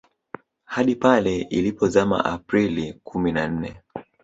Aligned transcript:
Hadi 0.65 0.95
pale 0.95 1.37
ilipozama 1.37 2.25
Aprili 2.25 2.93
kumi 3.03 3.31
na 3.31 3.47
nne 3.47 3.81